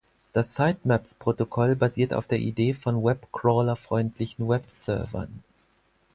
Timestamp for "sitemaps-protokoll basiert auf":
0.55-2.25